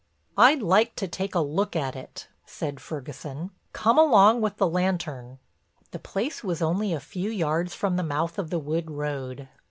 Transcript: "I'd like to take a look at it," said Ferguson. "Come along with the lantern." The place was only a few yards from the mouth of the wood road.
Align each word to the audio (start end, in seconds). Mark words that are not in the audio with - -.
"I'd 0.39 0.63
like 0.63 0.95
to 0.95 1.07
take 1.07 1.35
a 1.35 1.41
look 1.41 1.75
at 1.75 1.95
it," 1.95 2.27
said 2.43 2.79
Ferguson. 2.79 3.51
"Come 3.71 3.99
along 3.99 4.41
with 4.41 4.57
the 4.57 4.67
lantern." 4.67 5.37
The 5.91 5.99
place 5.99 6.43
was 6.43 6.59
only 6.59 6.91
a 6.91 6.99
few 6.99 7.29
yards 7.29 7.75
from 7.75 7.97
the 7.97 8.03
mouth 8.03 8.39
of 8.39 8.49
the 8.49 8.57
wood 8.57 8.89
road. 8.89 9.47